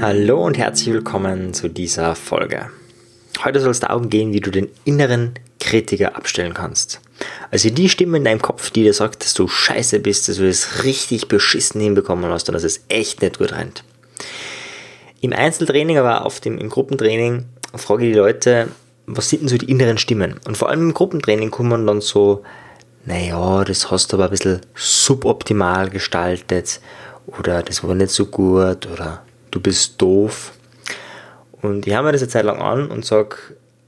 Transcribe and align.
Hallo 0.00 0.44
und 0.44 0.58
herzlich 0.58 0.92
willkommen 0.92 1.54
zu 1.54 1.68
dieser 1.68 2.16
Folge. 2.16 2.70
Heute 3.44 3.60
soll 3.60 3.70
es 3.70 3.78
darum 3.78 4.10
gehen, 4.10 4.32
wie 4.32 4.40
du 4.40 4.50
den 4.50 4.68
inneren 4.84 5.34
Kritiker 5.60 6.16
abstellen 6.16 6.54
kannst. 6.54 7.00
Also 7.52 7.70
die 7.70 7.88
Stimme 7.88 8.16
in 8.16 8.24
deinem 8.24 8.42
Kopf, 8.42 8.70
die 8.70 8.82
dir 8.82 8.94
sagt, 8.94 9.22
dass 9.22 9.34
du 9.34 9.46
scheiße 9.46 10.00
bist, 10.00 10.28
dass 10.28 10.38
du 10.38 10.48
es 10.48 10.82
richtig 10.82 11.28
beschissen 11.28 11.80
hinbekommen 11.80 12.32
hast 12.32 12.48
und 12.48 12.54
dass 12.54 12.64
es 12.64 12.84
echt 12.88 13.22
nicht 13.22 13.38
gut 13.38 13.52
rennt. 13.52 13.84
Im 15.20 15.32
Einzeltraining, 15.32 15.98
aber 15.98 16.26
auf 16.26 16.40
dem, 16.40 16.58
im 16.58 16.68
Gruppentraining 16.68 17.44
frage 17.76 18.06
ich 18.06 18.12
die 18.12 18.18
Leute, 18.18 18.66
was 19.06 19.28
sind 19.28 19.42
denn 19.42 19.48
so 19.48 19.56
die 19.56 19.70
inneren 19.70 19.98
Stimmen? 19.98 20.40
Und 20.48 20.56
vor 20.56 20.68
allem 20.68 20.88
im 20.88 20.94
Gruppentraining 20.94 21.52
kommen 21.52 21.86
dann 21.86 22.00
so, 22.00 22.42
naja, 23.04 23.64
das 23.64 23.90
hast 23.90 24.12
du 24.12 24.16
aber 24.16 24.24
ein 24.24 24.30
bisschen 24.30 24.60
suboptimal 24.74 25.90
gestaltet 25.90 26.80
oder 27.26 27.62
das 27.62 27.82
war 27.82 27.94
nicht 27.94 28.10
so 28.10 28.26
gut 28.26 28.86
oder 28.86 29.22
du 29.50 29.60
bist 29.60 30.00
doof. 30.00 30.52
Und 31.60 31.86
ich 31.86 31.94
habe 31.94 32.06
mir 32.06 32.12
das 32.12 32.22
eine 32.22 32.30
Zeit 32.30 32.44
lang 32.44 32.60
an 32.60 32.90
und 32.90 33.04
sage, 33.04 33.36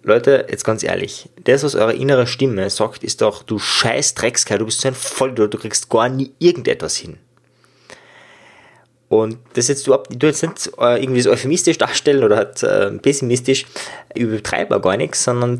Leute, 0.03 0.47
jetzt 0.51 0.65
ganz 0.65 0.83
ehrlich, 0.83 1.29
das, 1.45 1.65
was 1.65 1.75
eure 1.75 1.95
innere 1.95 2.27
Stimme 2.27 2.69
sagt, 2.71 3.03
ist 3.03 3.23
doch, 3.23 3.43
du 3.43 3.59
scheiß 3.59 4.15
Dreckskerl, 4.15 4.59
du 4.59 4.67
bist 4.67 4.81
so 4.81 4.89
ein 4.89 4.95
Vollidiot, 4.95 5.55
du 5.55 5.59
kriegst 5.59 5.89
gar 5.89 6.09
nie 6.09 6.33
irgendetwas 6.39 6.97
hin. 6.97 7.19
Und 9.09 9.39
das 9.55 9.69
jetzt 9.69 9.87
du, 9.87 9.97
du 10.11 10.27
jetzt 10.27 10.43
nicht 10.43 10.73
äh, 10.79 11.03
irgendwie 11.03 11.21
so 11.21 11.31
euphemistisch 11.31 11.79
darstellen 11.79 12.25
oder 12.25 12.37
halt, 12.37 12.63
äh, 12.63 12.91
pessimistisch, 12.91 13.65
übertreibe 14.15 14.81
gar 14.81 14.97
nichts, 14.97 15.25
sondern 15.25 15.59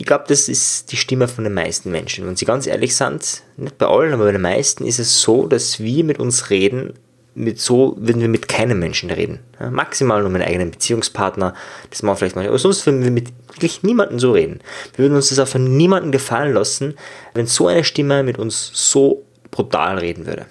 ich 0.00 0.06
glaube, 0.06 0.24
das 0.28 0.48
ist 0.48 0.92
die 0.92 0.96
Stimme 0.96 1.28
von 1.28 1.44
den 1.44 1.52
meisten 1.52 1.90
Menschen. 1.90 2.26
Wenn 2.26 2.34
sie 2.34 2.46
ganz 2.46 2.66
ehrlich 2.66 2.96
sind, 2.96 3.42
nicht 3.58 3.76
bei 3.76 3.84
allen, 3.84 4.14
aber 4.14 4.24
bei 4.24 4.32
den 4.32 4.40
meisten 4.40 4.86
ist 4.86 4.98
es 4.98 5.20
so, 5.20 5.46
dass 5.46 5.78
wir 5.78 6.04
mit 6.04 6.18
uns 6.18 6.48
reden, 6.48 6.94
mit 7.34 7.60
so 7.60 7.96
würden 7.98 8.22
wir 8.22 8.28
mit 8.28 8.48
keinem 8.48 8.78
Menschen 8.78 9.10
reden. 9.10 9.40
Ja, 9.60 9.70
maximal 9.70 10.22
nur 10.22 10.30
mit 10.30 10.40
einem 10.40 10.48
eigenen 10.48 10.70
Beziehungspartner, 10.70 11.52
das 11.90 12.02
machen 12.02 12.16
vielleicht 12.16 12.34
manchmal. 12.34 12.48
Aber 12.48 12.58
sonst 12.58 12.86
würden 12.86 13.04
wir 13.04 13.10
mit 13.10 13.28
wirklich 13.48 13.82
niemandem 13.82 14.18
so 14.18 14.32
reden. 14.32 14.60
Wir 14.96 15.04
würden 15.04 15.16
uns 15.16 15.28
das 15.28 15.38
auch 15.38 15.48
von 15.48 15.76
niemandem 15.76 16.12
gefallen 16.12 16.54
lassen, 16.54 16.94
wenn 17.34 17.46
so 17.46 17.66
eine 17.66 17.84
Stimme 17.84 18.22
mit 18.22 18.38
uns 18.38 18.70
so 18.72 19.26
brutal 19.50 19.98
reden 19.98 20.24
würde. 20.24 20.46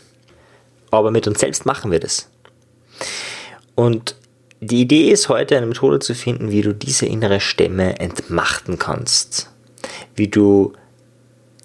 Aber 0.91 1.09
mit 1.09 1.27
uns 1.27 1.39
selbst 1.39 1.65
machen 1.65 1.89
wir 1.89 1.99
das. 1.99 2.29
Und 3.73 4.15
die 4.61 4.81
Idee 4.81 5.09
ist 5.09 5.29
heute 5.29 5.55
eine 5.57 5.65
Methode 5.65 5.99
zu 5.99 6.13
finden, 6.13 6.51
wie 6.51 6.61
du 6.61 6.73
diese 6.73 7.05
innere 7.05 7.39
Stimme 7.39 7.99
entmachten 7.99 8.77
kannst. 8.77 9.49
Wie 10.15 10.27
du 10.27 10.73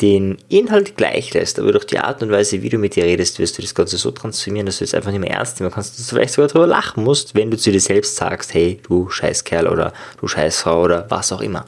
den 0.00 0.38
Inhalt 0.48 0.96
gleich 0.96 1.32
lässt, 1.34 1.58
aber 1.58 1.72
durch 1.72 1.86
die 1.86 1.98
Art 1.98 2.22
und 2.22 2.30
Weise, 2.30 2.62
wie 2.62 2.68
du 2.68 2.78
mit 2.78 2.96
dir 2.96 3.04
redest, 3.04 3.38
wirst 3.38 3.58
du 3.58 3.62
das 3.62 3.74
Ganze 3.74 3.96
so 3.96 4.10
transformieren, 4.10 4.66
dass 4.66 4.78
du 4.78 4.84
es 4.84 4.94
einfach 4.94 5.10
nicht 5.10 5.20
mehr 5.20 5.30
ernst 5.30 5.60
nehmen 5.60 5.72
kannst, 5.72 5.98
dass 5.98 6.06
du 6.06 6.14
vielleicht 6.14 6.34
sogar 6.34 6.48
darüber 6.48 6.66
lachen 6.66 7.04
musst, 7.04 7.34
wenn 7.34 7.50
du 7.50 7.56
zu 7.56 7.70
dir 7.70 7.80
selbst 7.80 8.16
sagst, 8.16 8.54
hey, 8.54 8.80
du 8.82 9.08
Scheißkerl 9.08 9.68
oder 9.68 9.92
du 10.20 10.26
Scheißfrau 10.26 10.82
oder 10.82 11.06
was 11.10 11.32
auch 11.32 11.40
immer. 11.40 11.66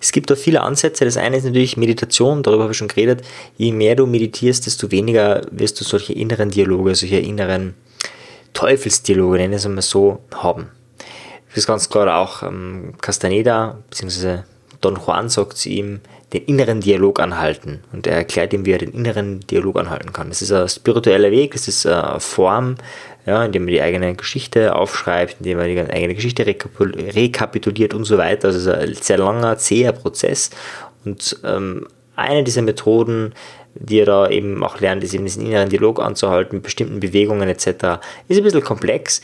Es 0.00 0.12
gibt 0.12 0.30
da 0.30 0.36
viele 0.36 0.62
Ansätze. 0.62 1.04
Das 1.04 1.16
eine 1.16 1.36
ist 1.36 1.44
natürlich 1.44 1.76
Meditation, 1.76 2.42
darüber 2.42 2.62
habe 2.62 2.72
ich 2.72 2.78
schon 2.78 2.88
geredet. 2.88 3.22
Je 3.58 3.72
mehr 3.72 3.96
du 3.96 4.06
meditierst, 4.06 4.64
desto 4.66 4.90
weniger 4.90 5.42
wirst 5.50 5.78
du 5.80 5.84
solche 5.84 6.14
inneren 6.14 6.50
Dialoge, 6.50 6.94
solche 6.94 7.18
inneren 7.18 7.74
Teufelsdialoge, 8.60 9.38
nennen 9.38 9.54
es 9.54 9.66
mal 9.66 9.80
so, 9.80 10.20
haben. 10.34 10.68
Das 11.48 11.56
ist 11.56 11.66
ganz 11.66 11.88
klar 11.88 12.18
auch 12.18 12.42
ähm, 12.42 12.92
Castaneda, 13.00 13.78
beziehungsweise 13.88 14.44
Don 14.82 14.96
Juan 14.96 15.30
sagt 15.30 15.56
zu 15.56 15.70
ihm, 15.70 16.00
den 16.34 16.44
inneren 16.44 16.82
Dialog 16.82 17.20
anhalten. 17.20 17.82
Und 17.90 18.06
er 18.06 18.16
erklärt 18.16 18.52
ihm, 18.52 18.66
wie 18.66 18.72
er 18.72 18.78
den 18.78 18.92
inneren 18.92 19.40
Dialog 19.40 19.78
anhalten 19.78 20.12
kann. 20.12 20.28
Das 20.28 20.42
ist 20.42 20.52
ein 20.52 20.68
spiritueller 20.68 21.30
Weg, 21.30 21.52
das 21.52 21.68
ist 21.68 21.86
eine 21.86 22.20
Form, 22.20 22.74
ja, 23.24 23.42
indem 23.46 23.64
man 23.64 23.72
die 23.72 23.80
eigene 23.80 24.14
Geschichte 24.14 24.76
aufschreibt, 24.76 25.36
indem 25.38 25.56
man 25.56 25.66
die 25.66 25.80
eigene 25.80 26.14
Geschichte 26.14 26.44
rekapituliert 26.44 27.94
und 27.94 28.04
so 28.04 28.18
weiter. 28.18 28.48
Also 28.48 28.58
es 28.58 28.66
ist 28.66 28.98
ein 28.98 29.02
sehr 29.02 29.18
langer, 29.18 29.56
zäher 29.56 29.92
Prozess. 29.92 30.50
Und 31.06 31.40
ähm, 31.44 31.86
eine 32.14 32.44
dieser 32.44 32.60
Methoden, 32.60 33.32
die 33.80 34.00
er 34.00 34.06
da 34.06 34.28
eben 34.28 34.62
auch 34.62 34.78
lernt, 34.80 35.02
ist 35.02 35.14
eben 35.14 35.24
diesen 35.24 35.46
inneren 35.46 35.68
Dialog 35.68 36.00
anzuhalten 36.00 36.56
mit 36.56 36.62
bestimmten 36.62 37.00
Bewegungen 37.00 37.48
etc. 37.48 37.66
Ist 38.28 38.38
ein 38.38 38.44
bisschen 38.44 38.62
komplex, 38.62 39.22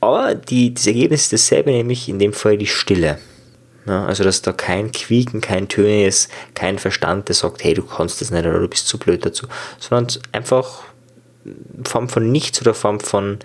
aber 0.00 0.34
die, 0.34 0.74
das 0.74 0.86
Ergebnis 0.86 1.22
ist 1.22 1.32
dasselbe, 1.32 1.70
nämlich 1.70 2.08
in 2.08 2.18
dem 2.18 2.32
Fall 2.32 2.58
die 2.58 2.66
Stille. 2.66 3.18
Ja, 3.86 4.04
also, 4.04 4.24
dass 4.24 4.42
da 4.42 4.52
kein 4.52 4.92
Quieken, 4.92 5.40
kein 5.40 5.68
Tönen 5.68 6.06
ist, 6.06 6.30
kein 6.54 6.78
Verstand, 6.78 7.28
der 7.28 7.36
sagt, 7.36 7.62
hey, 7.62 7.72
du 7.72 7.82
kannst 7.82 8.20
das 8.20 8.30
nicht 8.30 8.44
oder 8.44 8.58
du 8.58 8.68
bist 8.68 8.88
zu 8.88 8.98
blöd 8.98 9.24
dazu, 9.24 9.46
sondern 9.78 10.20
einfach 10.32 10.82
Form 11.84 12.08
von 12.08 12.30
Nichts 12.30 12.60
oder 12.60 12.74
Form 12.74 12.98
von 12.98 13.38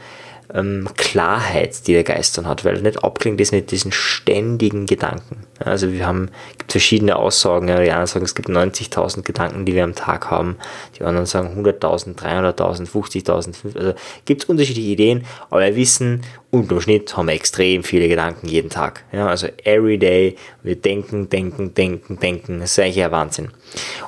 ähm, 0.54 0.88
Klarheit, 0.98 1.88
die 1.88 1.94
der 1.94 2.04
Geist 2.04 2.38
dann 2.38 2.48
hat, 2.48 2.66
weil 2.66 2.76
er 2.76 2.82
nicht 2.82 3.04
abklingt 3.04 3.40
ist 3.42 3.52
mit 3.52 3.72
diesen 3.72 3.92
ständigen 3.92 4.86
Gedanken. 4.86 5.44
Also 5.60 5.92
wir 5.92 6.06
haben 6.06 6.30
gibt 6.58 6.72
verschiedene 6.72 7.16
Aussagen, 7.16 7.68
ja, 7.68 7.82
die 7.82 7.92
einen 7.92 8.08
sagen, 8.08 8.26
es 8.26 8.36
gibt 8.36 8.50
90.000 8.50 9.24
Gedanken, 9.24 9.66
die 9.66 9.74
wir 9.74 9.84
am 9.84 9.96
Tag 9.96 10.30
haben, 10.30 10.58
die 10.98 11.04
anderen 11.04 11.26
sagen 11.26 11.64
100.000, 11.64 12.16
300.000, 12.18 12.90
50.000, 12.90 13.78
also 13.78 13.94
gibt 14.26 14.44
es 14.44 14.50
unterschiedliche 14.50 14.90
Ideen, 14.90 15.26
aber 15.50 15.62
wir 15.62 15.76
wissen, 15.76 16.22
im 16.52 16.82
Schnitt 16.82 17.16
haben 17.16 17.28
wir 17.28 17.34
extrem 17.34 17.84
viele 17.84 18.10
Gedanken 18.10 18.48
jeden 18.48 18.70
Tag. 18.70 19.06
Ja, 19.14 19.28
also 19.28 19.48
every 19.64 19.98
day, 19.98 20.36
wir 20.64 20.76
denken, 20.76 21.30
denken, 21.30 21.74
denken, 21.74 22.20
denken, 22.20 22.60
das 22.60 22.72
ist 22.72 22.80
eigentlich 22.80 23.04
ein 23.04 23.12
Wahnsinn. 23.12 23.50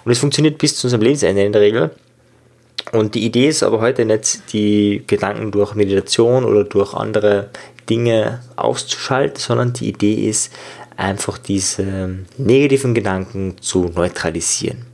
Und 0.03 0.11
es 0.11 0.19
funktioniert 0.19 0.57
bis 0.57 0.75
zu 0.75 0.87
unserem 0.87 1.03
Lebensende 1.03 1.43
in 1.43 1.53
der 1.53 1.61
Regel. 1.61 1.91
Und 2.91 3.15
die 3.15 3.25
Idee 3.25 3.47
ist 3.47 3.63
aber 3.63 3.81
heute 3.81 4.05
nicht, 4.05 4.53
die 4.53 5.03
Gedanken 5.07 5.51
durch 5.51 5.73
Meditation 5.73 6.43
oder 6.43 6.63
durch 6.63 6.93
andere 6.93 7.49
Dinge 7.89 8.41
auszuschalten, 8.55 9.39
sondern 9.39 9.73
die 9.73 9.89
Idee 9.89 10.27
ist, 10.27 10.51
einfach 10.95 11.37
diese 11.37 12.19
negativen 12.37 12.93
Gedanken 12.93 13.55
zu 13.61 13.85
neutralisieren. 13.85 14.85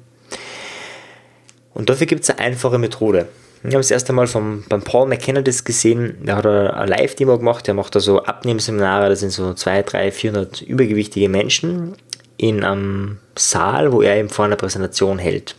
Und 1.73 1.89
dafür 1.89 2.07
gibt 2.07 2.23
es 2.23 2.29
eine 2.29 2.39
einfache 2.39 2.78
Methode. 2.78 3.28
Ich 3.61 3.67
habe 3.67 3.78
das 3.78 3.91
erste 3.91 4.13
Mal 4.13 4.28
vom, 4.28 4.63
beim 4.69 4.81
Paul 4.81 5.09
McKenna 5.09 5.41
das 5.41 5.66
gesehen, 5.66 6.17
der 6.23 6.38
hat 6.38 6.45
ein 6.45 6.88
Live-Demo 6.88 7.38
gemacht, 7.38 7.67
der 7.67 7.73
macht 7.73 7.94
da 7.94 7.99
so 7.99 8.23
Abnehmseminare, 8.23 9.09
das 9.09 9.19
sind 9.19 9.31
so 9.31 9.53
200, 9.53 9.94
300, 9.94 10.13
400 10.13 10.61
übergewichtige 10.61 11.28
Menschen 11.28 11.95
in 12.38 12.63
einem 12.63 13.17
Saal, 13.38 13.91
wo 13.91 14.01
er 14.01 14.16
eben 14.16 14.29
vor 14.29 14.45
einer 14.45 14.55
Präsentation 14.55 15.19
hält. 15.19 15.55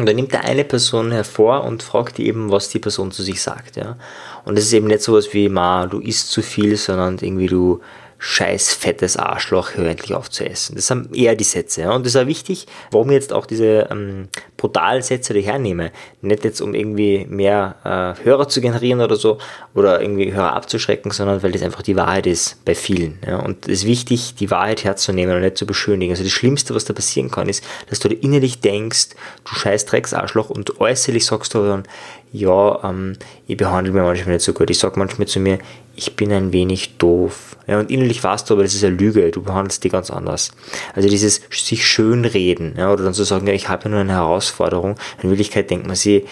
Und 0.00 0.06
dann 0.06 0.16
nimmt 0.16 0.32
er 0.32 0.44
eine 0.44 0.64
Person 0.64 1.12
hervor 1.12 1.64
und 1.64 1.82
fragt 1.82 2.18
die 2.18 2.26
eben, 2.26 2.50
was 2.50 2.70
die 2.70 2.78
Person 2.78 3.12
zu 3.12 3.22
sich 3.22 3.42
sagt. 3.42 3.76
Ja? 3.76 3.96
Und 4.44 4.58
es 4.58 4.64
ist 4.64 4.72
eben 4.72 4.86
nicht 4.86 5.02
sowas 5.02 5.32
wie, 5.32 5.48
ma, 5.48 5.86
du 5.86 6.00
isst 6.00 6.30
zu 6.30 6.42
viel, 6.42 6.76
sondern 6.76 7.18
irgendwie 7.20 7.46
du 7.46 7.80
scheiß 8.22 8.74
fettes 8.74 9.16
Arschloch, 9.16 9.70
hör 9.76 9.88
endlich 9.88 10.14
auf 10.14 10.28
zu 10.28 10.44
essen. 10.44 10.76
Das 10.76 10.88
sind 10.88 11.16
eher 11.16 11.34
die 11.34 11.44
Sätze. 11.44 11.80
Ja? 11.80 11.92
Und 11.92 12.04
das 12.04 12.14
ist 12.14 12.20
auch 12.20 12.26
wichtig, 12.26 12.66
warum 12.90 13.08
ich 13.08 13.14
jetzt 13.14 13.32
auch 13.32 13.46
diese 13.46 13.88
ähm, 13.90 14.28
brutalen 14.58 15.02
Sätze 15.02 15.32
hernehme. 15.40 15.90
Nicht 16.20 16.44
jetzt, 16.44 16.60
um 16.60 16.74
irgendwie 16.74 17.24
mehr 17.30 17.76
äh, 17.82 18.22
Hörer 18.22 18.46
zu 18.46 18.60
generieren 18.60 19.00
oder 19.00 19.16
so, 19.16 19.38
oder 19.74 20.02
irgendwie 20.02 20.34
Hörer 20.34 20.52
abzuschrecken, 20.52 21.10
sondern 21.12 21.42
weil 21.42 21.52
das 21.52 21.62
einfach 21.62 21.80
die 21.80 21.96
Wahrheit 21.96 22.26
ist 22.26 22.62
bei 22.66 22.74
vielen. 22.74 23.18
Ja? 23.26 23.38
Und 23.38 23.66
es 23.66 23.80
ist 23.80 23.86
wichtig, 23.86 24.34
die 24.34 24.50
Wahrheit 24.50 24.84
herzunehmen 24.84 25.34
und 25.34 25.40
nicht 25.40 25.56
zu 25.56 25.64
beschönigen. 25.64 26.12
Also 26.12 26.22
das 26.22 26.32
Schlimmste, 26.32 26.74
was 26.74 26.84
da 26.84 26.92
passieren 26.92 27.30
kann, 27.30 27.48
ist, 27.48 27.64
dass 27.88 28.00
du 28.00 28.10
dir 28.10 28.22
innerlich 28.22 28.60
denkst, 28.60 29.08
du 29.44 29.54
scheiß 29.54 29.86
Drecksarschloch 29.86 30.50
und 30.50 30.78
äußerlich 30.78 31.24
sagst 31.24 31.54
du 31.54 31.64
dann, 31.64 31.84
ja, 32.32 32.84
ähm, 32.84 33.14
ich 33.46 33.56
behandle 33.56 33.92
mich 33.92 34.02
manchmal 34.02 34.34
nicht 34.34 34.44
so 34.44 34.52
gut. 34.52 34.68
Ich 34.68 34.78
sage 34.78 34.98
manchmal 34.98 35.26
zu 35.26 35.40
mir, 35.40 35.58
ich 35.96 36.16
bin 36.16 36.32
ein 36.32 36.52
wenig 36.52 36.89
doof. 37.02 37.56
Ja, 37.66 37.80
und 37.80 37.90
innerlich 37.90 38.22
weißt 38.22 38.48
du 38.48 38.54
aber, 38.54 38.62
das 38.62 38.74
ist 38.74 38.84
eine 38.84 38.96
Lüge, 38.96 39.30
du 39.30 39.42
behandelst 39.42 39.82
die 39.84 39.88
ganz 39.88 40.10
anders. 40.10 40.50
Also 40.94 41.08
dieses 41.08 41.40
sich 41.50 41.86
schönreden, 41.86 42.74
ja, 42.76 42.92
oder 42.92 43.04
dann 43.04 43.14
zu 43.14 43.24
sagen, 43.24 43.46
ja, 43.46 43.52
ich 43.52 43.68
habe 43.68 43.84
ja 43.84 43.90
nur 43.90 44.00
eine 44.00 44.12
Herausforderung. 44.12 44.96
In 45.22 45.30
Wirklichkeit 45.30 45.70
denkt 45.70 45.86
man 45.86 45.96
sich, 45.96 46.24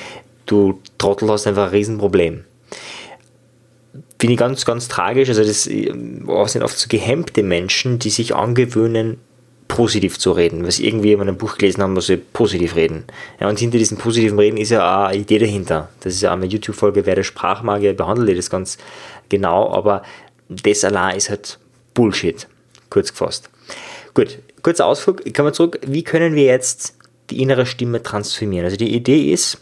du 0.46 0.80
Trottel 0.98 1.30
hast 1.30 1.46
einfach 1.46 1.64
ein 1.64 1.70
Riesenproblem. 1.70 2.44
Finde 4.18 4.32
ich 4.32 4.38
ganz, 4.38 4.64
ganz 4.64 4.88
tragisch. 4.88 5.28
Also 5.28 5.44
das 5.44 5.68
oh, 6.26 6.46
sind 6.46 6.62
oft 6.62 6.78
so 6.78 6.88
gehemmte 6.88 7.42
Menschen, 7.42 7.98
die 7.98 8.10
sich 8.10 8.34
angewöhnen, 8.34 9.18
positiv 9.68 10.18
zu 10.18 10.32
reden, 10.32 10.66
was 10.66 10.80
irgendwie 10.80 11.12
in 11.12 11.20
einem 11.20 11.36
Buch 11.36 11.58
gelesen 11.58 11.82
haben, 11.82 11.94
was 11.94 12.06
sie 12.06 12.16
positiv 12.16 12.74
reden. 12.74 13.04
Ja, 13.38 13.48
und 13.48 13.58
hinter 13.58 13.78
diesem 13.78 13.98
positiven 13.98 14.38
Reden 14.38 14.56
ist 14.56 14.70
ja 14.70 15.06
eine 15.06 15.18
Idee 15.18 15.38
dahinter. 15.38 15.90
Das 16.00 16.14
ist 16.14 16.22
ja 16.22 16.30
auch 16.30 16.36
eine 16.36 16.46
YouTube-Folge, 16.46 17.06
wer 17.06 17.14
der 17.14 17.22
Sprachmagier 17.22 17.92
behandelt 17.92 18.36
das 18.36 18.50
ganz 18.50 18.78
genau, 19.28 19.70
aber 19.70 20.02
das 20.48 20.84
allein 20.84 21.16
ist 21.16 21.30
halt 21.30 21.58
Bullshit, 21.94 22.46
kurz 22.90 23.10
gefasst. 23.10 23.50
Gut, 24.14 24.38
kurzer 24.62 24.86
Ausflug, 24.86 25.24
ich 25.24 25.34
komme 25.34 25.52
zurück, 25.52 25.78
wie 25.86 26.02
können 26.02 26.34
wir 26.34 26.44
jetzt 26.44 26.94
die 27.30 27.42
innere 27.42 27.66
Stimme 27.66 28.02
transformieren? 28.02 28.64
Also 28.64 28.76
die 28.76 28.94
Idee 28.94 29.32
ist, 29.32 29.58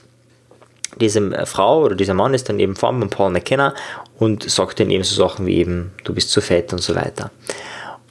diese 1.00 1.46
Frau 1.46 1.82
oder 1.82 1.94
dieser 1.94 2.14
Mann 2.14 2.34
ist 2.34 2.48
dann 2.48 2.60
eben 2.60 2.76
vor 2.76 2.90
von 2.90 3.10
Paul 3.10 3.30
McKenna 3.30 3.74
und 4.18 4.48
sagt 4.48 4.80
dann 4.80 4.90
eben 4.90 5.04
so 5.04 5.14
Sachen 5.14 5.46
wie 5.46 5.56
eben, 5.56 5.92
du 6.04 6.14
bist 6.14 6.30
zu 6.30 6.40
fett 6.40 6.72
und 6.72 6.80
so 6.80 6.94
weiter. 6.94 7.30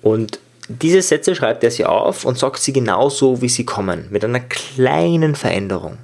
Und 0.01 0.39
diese 0.67 1.01
Sätze 1.01 1.35
schreibt 1.35 1.63
er 1.63 1.71
sich 1.71 1.85
auf 1.85 2.25
und 2.25 2.37
sagt 2.37 2.59
sie 2.59 2.73
genauso, 2.73 3.41
wie 3.41 3.49
sie 3.49 3.65
kommen, 3.65 4.07
mit 4.09 4.23
einer 4.23 4.39
kleinen 4.39 5.35
Veränderung. 5.35 5.97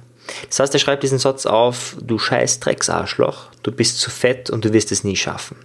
Das 0.48 0.60
heißt, 0.60 0.74
er 0.74 0.80
schreibt 0.80 1.02
diesen 1.02 1.18
Satz 1.18 1.46
auf, 1.46 1.96
du 2.00 2.18
scheiß 2.18 2.60
Drecksarschloch, 2.60 3.48
du 3.62 3.72
bist 3.72 3.98
zu 3.98 4.10
fett 4.10 4.50
und 4.50 4.64
du 4.64 4.72
wirst 4.72 4.92
es 4.92 5.04
nie 5.04 5.16
schaffen. 5.16 5.56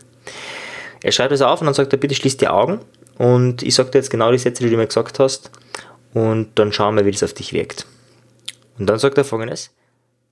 Er 1.02 1.12
schreibt 1.12 1.32
es 1.32 1.42
auf 1.42 1.62
und 1.62 1.66
dann 1.66 1.74
sagt 1.74 1.94
er, 1.94 2.00
bitte 2.00 2.16
schließ 2.16 2.38
die 2.38 2.48
Augen 2.48 2.80
und 3.18 3.64
ich 3.64 3.76
sage 3.76 3.92
dir 3.92 4.00
jetzt 4.00 4.10
genau 4.10 4.32
die 4.32 4.38
Sätze, 4.38 4.64
die 4.64 4.70
du 4.70 4.78
mir 4.78 4.88
gesagt 4.88 5.20
hast 5.20 5.52
und 6.14 6.58
dann 6.58 6.74
schauen 6.74 6.96
wir, 6.96 7.06
wie 7.06 7.12
das 7.12 7.24
auf 7.24 7.34
dich 7.34 7.54
wirkt. 7.54 7.86
Und 8.80 8.88
dann 8.88 9.00
sagt 9.00 9.18
er 9.18 9.26
folgendes, 9.26 9.72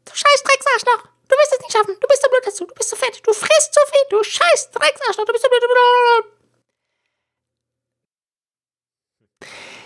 du 0.06 0.12
scheiß 0.14 0.44
Drecksarschloch, 0.44 1.04
du 1.28 1.36
wirst 1.36 1.54
es 1.54 1.60
nicht 1.62 1.72
schaffen, 1.72 1.96
du 2.00 2.08
bist 2.08 2.22
so 2.22 2.30
blöd 2.30 2.42
dazu, 2.46 2.66
du 2.66 2.74
bist 2.76 2.90
so 2.90 2.96
fett, 2.96 3.22
du 3.24 3.34
frisst 3.34 3.74
zu 3.74 3.80
viel, 3.92 4.02
du 4.10 4.24
scheiß 4.24 4.72
Drecksarschloch, 4.72 5.26
du 5.26 5.32
bist 5.32 5.44
so 5.44 5.50
blöd. 5.50 6.32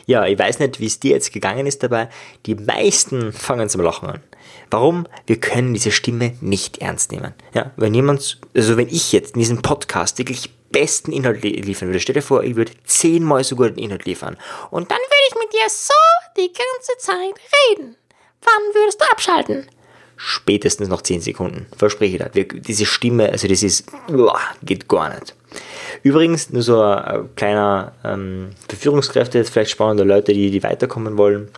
Ja, 0.09 0.25
ich 0.25 0.39
weiß 0.39 0.57
nicht, 0.57 0.79
wie 0.79 0.87
es 0.87 0.99
dir 0.99 1.11
jetzt 1.11 1.31
gegangen 1.31 1.67
ist 1.67 1.83
dabei. 1.83 2.09
Die 2.47 2.55
meisten 2.55 3.31
fangen 3.31 3.69
zum 3.69 3.81
Lachen 3.81 4.09
an. 4.09 4.23
Warum? 4.71 5.07
Wir 5.27 5.39
können 5.39 5.75
diese 5.75 5.91
Stimme 5.91 6.35
nicht 6.41 6.79
ernst 6.79 7.11
nehmen. 7.11 7.35
Ja, 7.53 7.73
wenn 7.77 7.93
jemand, 7.93 8.39
also 8.55 8.75
wenn 8.75 8.87
ich 8.87 9.11
jetzt 9.11 9.35
in 9.35 9.39
diesem 9.39 9.61
Podcast 9.61 10.17
wirklich 10.17 10.49
besten 10.71 11.11
Inhalt 11.11 11.43
liefern 11.43 11.89
würde, 11.89 11.99
stell 11.99 12.15
dir 12.15 12.21
vor, 12.21 12.43
ich 12.43 12.55
würde 12.55 12.71
zehnmal 12.85 13.43
so 13.43 13.55
guten 13.55 13.79
Inhalt 13.79 14.05
liefern. 14.05 14.37
Und 14.71 14.89
dann 14.91 14.97
würde 14.97 15.27
ich 15.29 15.35
mit 15.35 15.53
dir 15.53 15.69
so 15.69 15.93
die 16.37 16.51
ganze 16.51 16.97
Zeit 16.97 17.35
reden. 17.69 17.95
Wann 18.41 18.73
würdest 18.73 19.01
du 19.01 19.11
abschalten? 19.11 19.67
Spätestens 20.15 20.89
noch 20.89 21.01
zehn 21.01 21.21
Sekunden. 21.21 21.67
Verspreche 21.77 22.17
ich 22.17 22.31
dir. 22.31 22.45
Diese 22.45 22.85
Stimme, 22.85 23.29
also 23.29 23.47
das 23.47 23.63
ist, 23.63 23.85
boah, 24.07 24.39
geht 24.63 24.87
gar 24.87 25.13
nicht. 25.13 25.33
Übrigens, 26.03 26.49
nur 26.49 26.61
so 26.61 26.81
ein 26.81 27.33
kleiner 27.35 27.93
ähm, 28.03 28.51
für 28.67 28.75
Führungskräfte, 28.75 29.37
jetzt 29.37 29.51
vielleicht 29.51 29.71
spannende 29.71 30.03
Leute, 30.03 30.33
die, 30.33 30.51
die 30.51 30.63
weiterkommen 30.63 31.17
wollen, 31.17 31.49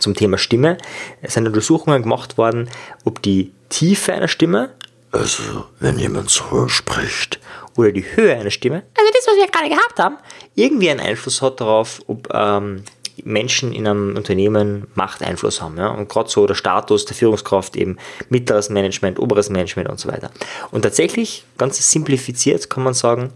zum 0.00 0.14
Thema 0.14 0.38
Stimme. 0.38 0.78
Es 1.22 1.34
sind 1.34 1.46
Untersuchungen 1.46 2.02
gemacht 2.02 2.36
worden, 2.36 2.68
ob 3.04 3.22
die 3.22 3.52
Tiefe 3.68 4.12
einer 4.12 4.28
Stimme, 4.28 4.70
also 5.10 5.64
wenn 5.80 5.98
jemand 5.98 6.30
so 6.30 6.68
spricht, 6.68 7.40
oder 7.78 7.92
die 7.92 8.04
Höhe 8.16 8.34
einer 8.34 8.50
Stimme, 8.50 8.82
also 8.98 9.10
das, 9.14 9.26
was 9.28 9.36
wir 9.36 9.46
gerade 9.46 9.68
gehabt 9.68 10.00
haben, 10.00 10.16
irgendwie 10.56 10.90
einen 10.90 10.98
Einfluss 10.98 11.40
hat 11.40 11.60
darauf, 11.60 12.00
ob 12.08 12.28
ähm, 12.34 12.82
Menschen 13.22 13.72
in 13.72 13.86
einem 13.86 14.16
Unternehmen 14.16 14.88
Machteinfluss 14.96 15.62
haben. 15.62 15.76
Ja? 15.76 15.90
Und 15.90 16.08
gerade 16.08 16.28
so 16.28 16.44
der 16.48 16.56
Status 16.56 17.04
der 17.04 17.14
Führungskraft, 17.14 17.76
eben 17.76 17.96
mittleres 18.30 18.68
Management, 18.68 19.20
oberes 19.20 19.48
Management 19.48 19.88
und 19.88 20.00
so 20.00 20.08
weiter. 20.08 20.32
Und 20.72 20.82
tatsächlich, 20.82 21.44
ganz 21.56 21.78
simplifiziert, 21.90 22.68
kann 22.68 22.82
man 22.82 22.94
sagen, 22.94 23.32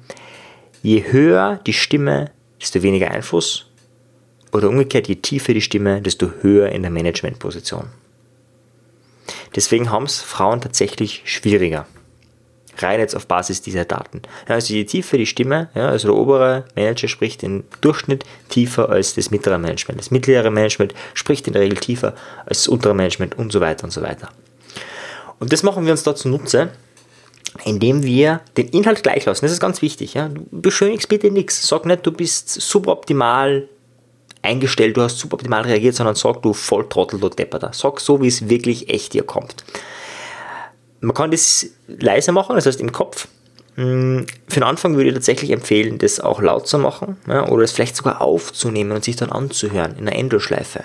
je 0.82 1.04
höher 1.12 1.60
die 1.64 1.72
Stimme, 1.72 2.32
desto 2.60 2.82
weniger 2.82 3.12
Einfluss. 3.12 3.66
Oder 4.52 4.68
umgekehrt, 4.68 5.06
je 5.06 5.14
tiefer 5.14 5.54
die 5.54 5.60
Stimme, 5.60 6.02
desto 6.02 6.32
höher 6.42 6.70
in 6.70 6.82
der 6.82 6.90
Managementposition. 6.90 7.90
Deswegen 9.54 9.92
haben 9.92 10.04
es 10.04 10.20
Frauen 10.20 10.60
tatsächlich 10.60 11.22
schwieriger 11.26 11.86
rein 12.78 13.00
jetzt 13.00 13.14
auf 13.14 13.26
Basis 13.26 13.60
dieser 13.62 13.84
Daten. 13.84 14.22
Ja, 14.48 14.54
also 14.54 14.72
je 14.72 14.84
tiefer 14.84 15.18
die 15.18 15.26
Stimme, 15.26 15.68
ja, 15.74 15.88
also 15.88 16.08
der 16.08 16.16
obere 16.16 16.64
Manager 16.74 17.08
spricht 17.08 17.42
im 17.42 17.64
Durchschnitt 17.80 18.24
tiefer 18.48 18.88
als 18.88 19.14
das 19.14 19.30
mittlere 19.30 19.58
Management. 19.58 20.00
Das 20.00 20.10
mittlere 20.10 20.50
Management 20.50 20.94
spricht 21.14 21.46
in 21.46 21.52
der 21.52 21.62
Regel 21.62 21.78
tiefer 21.78 22.14
als 22.46 22.64
das 22.64 22.68
untere 22.68 22.94
Management 22.94 23.38
und 23.38 23.52
so 23.52 23.60
weiter 23.60 23.84
und 23.84 23.90
so 23.90 24.02
weiter. 24.02 24.28
Und 25.38 25.52
das 25.52 25.62
machen 25.62 25.84
wir 25.84 25.92
uns 25.92 26.02
da 26.02 26.14
zunutze, 26.14 26.70
indem 27.64 28.02
wir 28.04 28.40
den 28.56 28.68
Inhalt 28.68 29.02
gleich 29.02 29.24
lassen. 29.24 29.44
Das 29.44 29.52
ist 29.52 29.60
ganz 29.60 29.82
wichtig. 29.82 30.14
Ja. 30.14 30.28
Du 30.28 30.46
beschönigst 30.50 31.08
bitte 31.08 31.30
nichts. 31.30 31.66
Sag 31.66 31.84
nicht, 31.84 32.06
du 32.06 32.12
bist 32.12 32.48
suboptimal 32.48 33.68
eingestellt, 34.42 34.96
du 34.96 35.02
hast 35.02 35.18
suboptimal 35.18 35.62
reagiert, 35.62 35.94
sondern 35.94 36.14
sag, 36.14 36.42
du 36.42 36.52
Volltrottel, 36.52 37.20
du 37.20 37.28
Depperter. 37.28 37.70
Sag 37.72 38.00
so, 38.00 38.20
wie 38.22 38.28
es 38.28 38.48
wirklich 38.48 38.88
echt 38.88 39.14
dir 39.14 39.22
kommt. 39.22 39.64
Man 41.02 41.14
kann 41.14 41.30
das 41.32 41.66
leiser 41.88 42.32
machen, 42.32 42.54
das 42.54 42.64
heißt 42.64 42.80
im 42.80 42.92
Kopf. 42.92 43.28
Hm, 43.74 44.26
für 44.48 44.60
den 44.60 44.62
Anfang 44.62 44.96
würde 44.96 45.08
ich 45.08 45.14
tatsächlich 45.14 45.50
empfehlen, 45.50 45.98
das 45.98 46.20
auch 46.20 46.40
laut 46.40 46.68
zu 46.68 46.78
machen 46.78 47.16
ja, 47.26 47.48
oder 47.48 47.64
es 47.64 47.72
vielleicht 47.72 47.96
sogar 47.96 48.20
aufzunehmen 48.20 48.92
und 48.92 49.02
sich 49.02 49.16
dann 49.16 49.30
anzuhören 49.30 49.96
in 49.98 50.06
einer 50.06 50.16
Endoschleife. 50.16 50.84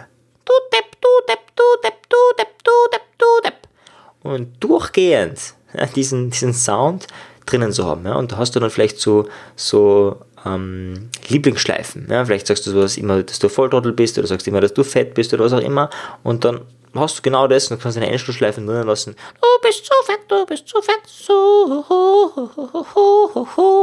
Und 4.24 4.50
durchgehend 4.60 5.40
ja, 5.74 5.86
diesen, 5.86 6.32
diesen 6.32 6.54
Sound 6.54 7.08
drinnen 7.46 7.72
zu 7.72 7.86
haben. 7.86 8.06
Ja, 8.06 8.16
und 8.16 8.32
da 8.32 8.38
hast 8.38 8.56
du 8.56 8.60
dann 8.60 8.70
vielleicht 8.70 9.00
so, 9.00 9.28
so 9.56 10.18
ähm, 10.46 11.10
Lieblingsschleifen. 11.28 12.08
Ja, 12.10 12.26
vielleicht 12.26 12.48
sagst 12.48 12.66
du 12.68 12.72
sowas 12.72 12.98
immer, 12.98 13.24
dass 13.24 13.40
du 13.40 13.50
Volltrottel 13.50 13.94
bist 13.94 14.18
oder 14.18 14.28
sagst 14.28 14.48
immer, 14.48 14.62
dass 14.62 14.74
du 14.74 14.84
fett 14.84 15.14
bist 15.14 15.34
oder 15.34 15.46
was 15.46 15.54
auch 15.54 15.62
immer. 15.62 15.90
Und 16.24 16.46
dann 16.46 16.62
hast 17.00 17.18
du 17.18 17.22
genau 17.22 17.48
das 17.48 17.70
und 17.72 17.82
kannst 17.82 17.98
eine 17.98 18.10
Endschlussschleife 18.10 18.62
drinnen 18.62 18.88
lassen. 18.88 19.16
Du 19.42 19.48
bist 19.68 19.86
zu 19.86 19.94
fett, 20.06 20.20
du 20.28 20.46
bist 20.46 20.68
zu 20.68 20.82
fett, 20.82 21.02
so 21.06 21.86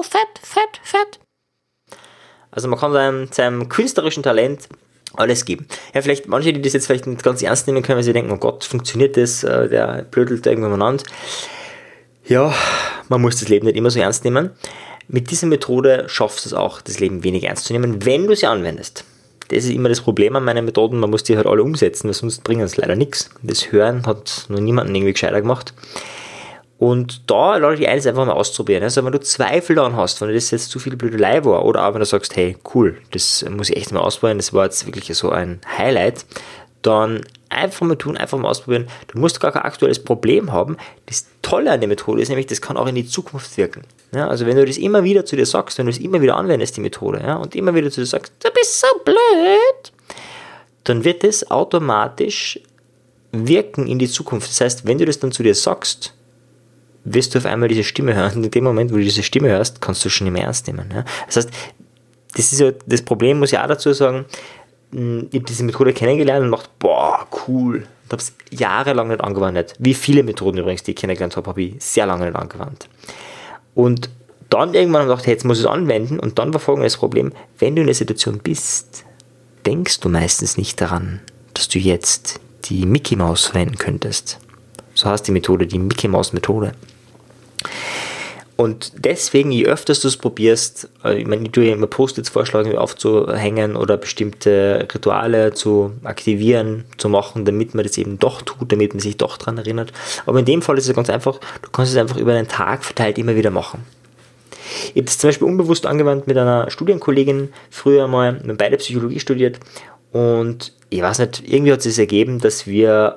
fett, 0.03 0.39
fett, 0.43 0.81
fett. 0.83 1.21
Also 2.51 2.69
man 2.69 2.79
kann 2.79 2.93
seinem, 2.93 3.29
seinem 3.33 3.69
künstlerischen 3.69 4.23
Talent 4.23 4.69
alles 5.15 5.45
geben. 5.45 5.67
Ja, 5.93 6.03
vielleicht 6.03 6.29
manche, 6.29 6.53
die 6.53 6.63
das 6.63 6.73
jetzt 6.73 6.87
vielleicht 6.87 7.07
nicht 7.07 7.23
ganz 7.23 7.43
ernst 7.43 7.67
nehmen 7.67 7.83
können, 7.83 7.97
weil 7.97 8.05
sie 8.05 8.13
denken, 8.13 8.33
oh 8.33 8.37
Gott, 8.37 8.65
funktioniert 8.65 9.17
das, 9.17 9.45
äh, 9.45 9.69
der 9.69 10.07
blödelt 10.11 10.47
irgendwann 10.47 10.83
an. 10.83 10.99
Ja, 12.27 12.55
man 13.09 13.21
muss 13.21 13.39
das 13.39 13.49
Leben 13.49 13.67
nicht 13.67 13.77
immer 13.77 13.91
so 13.91 14.01
ernst 14.01 14.25
nehmen. 14.25 14.51
Mit 15.09 15.31
dieser 15.31 15.47
Methode 15.47 16.05
schaffst 16.09 16.45
du 16.45 16.49
es 16.49 16.55
auch, 16.55 16.81
das 16.81 16.99
Leben 16.99 17.23
wenig 17.25 17.45
ernst 17.45 17.67
zu 17.67 17.73
nehmen, 17.73 18.05
wenn 18.07 18.27
du 18.27 18.35
sie 18.35 18.47
anwendest 18.47 19.05
das 19.49 19.65
ist 19.65 19.71
immer 19.71 19.89
das 19.89 20.01
Problem 20.01 20.37
an 20.37 20.45
meinen 20.45 20.65
Methoden, 20.65 20.99
man 20.99 21.11
muss 21.11 21.23
die 21.23 21.37
halt 21.37 21.47
alle 21.47 21.63
umsetzen, 21.63 22.09
weil 22.09 22.15
sonst 22.15 22.45
bringen 22.45 22.63
es 22.63 22.77
leider 22.77 22.97
nichts. 22.97 23.31
Das 23.43 23.73
Hören 23.73 24.07
hat 24.07 24.47
noch 24.49 24.61
niemanden 24.61 24.95
irgendwie 24.95 25.13
gescheiter 25.13 25.41
gemacht. 25.41 25.75
Und 26.79 27.31
da 27.31 27.57
lade 27.57 27.81
ich 27.81 27.89
eins 27.89 28.07
einfach 28.07 28.27
mal 28.27 28.33
ausprobieren. 28.33 28.83
Also 28.83 29.05
wenn 29.05 29.13
du 29.13 29.21
Zweifel 29.21 29.77
daran 29.77 29.97
hast, 29.97 30.21
wenn 30.21 30.33
das 30.35 30.51
jetzt 30.51 30.71
zu 30.71 30.79
viel 30.79 30.97
Blödelei 30.97 31.45
war, 31.45 31.65
oder 31.65 31.87
auch 31.87 31.95
wenn 31.95 32.01
du 32.01 32.07
sagst, 32.07 32.37
hey, 32.37 32.57
cool, 32.75 32.99
das 33.13 33.45
muss 33.49 33.71
ich 33.71 33.77
echt 33.77 33.93
mal 33.93 34.01
ausprobieren, 34.01 34.39
das 34.39 34.53
war 34.53 34.65
jetzt 34.65 34.85
wirklich 34.85 35.07
so 35.17 35.31
ein 35.31 35.61
Highlight, 35.79 36.27
dann 36.83 37.23
einfach 37.55 37.87
mal 37.87 37.97
tun, 37.97 38.17
einfach 38.17 38.39
mal 38.39 38.49
ausprobieren. 38.49 38.89
Du 39.09 39.19
musst 39.19 39.41
gar 39.41 39.53
kein 39.53 39.63
aktuelles 39.63 40.03
Problem 40.03 40.53
haben. 40.53 40.77
Das 41.07 41.27
Tolle 41.43 41.71
an 41.71 41.81
der 41.81 41.89
Methode 41.89 42.23
ist 42.23 42.29
nämlich, 42.29 42.47
das 42.47 42.61
kann 42.61 42.77
auch 42.77 42.87
in 42.87 42.95
die 42.95 43.07
Zukunft 43.07 43.57
wirken. 43.57 43.83
Ja, 44.15 44.29
also 44.29 44.47
wenn 44.47 44.57
du 44.57 44.65
das 44.65 44.77
immer 44.77 45.05
wieder 45.05 45.25
zu 45.25 45.37
dir 45.37 45.47
sagst, 45.47 45.79
wenn 45.79 45.87
du 45.87 45.91
es 45.91 45.99
immer 45.99 46.21
wieder 46.21 46.37
anwendest, 46.37 46.77
die 46.77 46.81
Methode, 46.81 47.21
ja, 47.21 47.37
und 47.37 47.55
immer 47.55 47.75
wieder 47.75 47.91
zu 47.91 48.01
dir 48.01 48.07
sagst, 48.07 48.33
du 48.41 48.51
bist 48.53 48.81
so 48.81 48.87
blöd, 49.05 49.93
dann 50.85 51.05
wird 51.05 51.25
es 51.25 51.51
automatisch 51.51 52.61
wirken 53.33 53.87
in 53.87 53.99
die 53.99 54.09
Zukunft. 54.09 54.49
Das 54.51 54.61
heißt, 54.61 54.87
wenn 54.87 54.99
du 54.99 55.05
das 55.05 55.19
dann 55.19 55.33
zu 55.33 55.43
dir 55.43 55.55
sagst, 55.55 56.15
wirst 57.05 57.35
du 57.35 57.39
auf 57.39 57.47
einmal 57.47 57.69
diese 57.69 57.85
Stimme 57.85 58.15
hören. 58.15 58.37
Und 58.37 58.45
in 58.45 58.51
dem 58.51 58.65
Moment, 58.65 58.91
wo 58.91 58.97
du 58.97 59.03
diese 59.03 59.23
Stimme 59.23 59.49
hörst, 59.49 59.81
kannst 59.81 60.05
du 60.05 60.09
schon 60.09 60.27
nicht 60.27 60.35
mehr 60.35 60.45
ernst 60.45 60.67
nehmen. 60.67 60.89
Ja? 60.93 61.05
Das 61.27 61.37
heißt, 61.37 61.51
das 62.37 62.53
ist 62.53 62.61
ja 62.61 62.73
das 62.87 63.03
Problem, 63.03 63.39
muss 63.39 63.53
ich 63.53 63.59
auch 63.59 63.67
dazu 63.67 63.93
sagen, 63.93 64.25
ich 64.95 65.35
habe 65.35 65.45
diese 65.45 65.65
Methode 65.65 65.93
kennengelernt 65.93 66.45
und 66.45 66.53
dachte, 66.53 66.69
boah, 66.79 67.27
cool. 67.49 67.77
Und 68.05 68.13
habe 68.13 68.23
es 68.23 68.33
jahrelang 68.51 69.09
nicht 69.09 69.21
angewandt. 69.21 69.75
Wie 69.79 69.95
viele 69.95 70.23
Methoden 70.23 70.59
übrigens, 70.59 70.85
die 70.85 70.93
ich 70.93 70.97
kennengelernt 70.97 71.37
habe, 71.37 71.49
habe 71.49 71.63
ich 71.63 71.75
sehr 71.83 72.07
lange 72.07 72.27
nicht 72.27 72.37
angewandt. 72.37 72.89
Und 73.75 74.09
dann 74.51 74.75
irgendwann 74.75 75.03
habe 75.03 75.11
ich 75.11 75.17
gedacht, 75.17 75.27
hey, 75.27 75.35
jetzt 75.35 75.45
muss 75.45 75.59
ich 75.59 75.65
es 75.65 75.71
anwenden. 75.71 76.21
Und 76.21 76.39
dann 76.39 76.53
war 76.53 76.61
folgendes 76.61 76.97
Problem, 76.97 77.33
wenn 77.59 77.75
du 77.75 77.81
in 77.81 77.87
der 77.87 77.95
Situation 77.95 78.39
bist, 78.39 79.05
denkst 79.67 79.99
du 80.01 80.09
meistens 80.09 80.57
nicht 80.57 80.81
daran, 80.81 81.21
dass 81.55 81.69
du 81.69 81.79
jetzt 81.79 82.41
die 82.67 82.87
Mickey 82.87 83.17
Maus 83.17 83.47
verwenden 83.47 83.79
könntest. 83.79 84.39
So 84.95 85.11
heißt 85.11 85.27
die 85.27 85.33
Methode, 85.33 85.67
die 85.67 85.79
Mickey 85.79 86.07
Maus 86.07 86.33
Methode. 86.33 86.73
Und 88.57 88.93
deswegen, 88.97 89.51
je 89.51 89.67
öfter 89.67 89.95
du 89.95 90.07
es 90.07 90.17
probierst, 90.17 90.89
äh, 91.05 91.19
ich 91.19 91.27
meine, 91.27 91.51
tue 91.51 91.65
ja 91.65 91.73
immer 91.73 91.89
Post-its 91.89 92.29
vorschlagen, 92.29 92.77
aufzuhängen 92.77 93.75
oder 93.75 93.97
bestimmte 93.97 94.87
Rituale 94.95 95.53
zu 95.55 95.93
aktivieren, 96.05 96.85
zu 96.97 97.09
machen, 97.09 97.45
damit 97.45 97.75
man 97.75 97.85
das 97.85 97.99
eben 97.99 98.19
doch 98.19 98.43
tut, 98.43 98.71
damit 98.71 98.95
man 98.95 99.01
sich 99.01 99.17
doch 99.17 99.39
daran 99.39 99.59
erinnert. 99.59 99.93
Aber 100.27 100.39
in 100.39 100.45
dem 100.45 100.63
Fall 100.63 100.79
ist 100.79 100.89
es 100.89 100.95
ganz 100.95 101.11
einfach, 101.11 101.41
du 101.63 101.71
kannst 101.71 101.93
es 101.93 101.99
einfach 101.99 102.17
über 102.17 102.33
einen 102.33 102.47
Tag 102.47 102.85
verteilt 102.85 103.19
immer 103.19 103.35
wieder 103.35 103.51
machen. 103.51 103.85
Ich 104.87 104.97
habe 104.97 105.05
das 105.05 105.19
zum 105.19 105.29
Beispiel 105.29 105.49
unbewusst 105.49 105.85
angewandt 105.85 106.27
mit 106.27 106.39
einer 106.39 106.71
Studienkollegin 106.71 107.53
früher 107.71 108.07
mal, 108.07 108.41
wir 108.41 108.49
haben 108.51 108.57
beide 108.57 108.77
Psychologie 108.77 109.21
studiert 109.21 109.59
und 110.13 110.73
ich 110.91 111.03
weiß 111.03 111.19
nicht, 111.19 111.43
irgendwie 111.45 111.73
hat 111.73 111.79
es 111.79 111.85
sich 111.85 111.99
ergeben, 111.99 112.39
dass 112.39 112.67
wir 112.67 113.17